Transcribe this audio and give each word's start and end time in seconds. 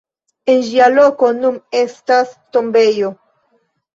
En 0.53 0.61
ĝia 0.67 0.85
loko 0.93 1.29
nun 1.41 1.59
estas 1.81 2.33
tombejo. 2.57 3.13